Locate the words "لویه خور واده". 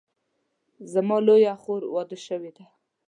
1.27-2.17